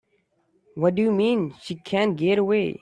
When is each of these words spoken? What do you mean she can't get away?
What 0.73 0.95
do 0.95 1.03
you 1.03 1.11
mean 1.11 1.53
she 1.61 1.75
can't 1.75 2.17
get 2.17 2.39
away? 2.39 2.79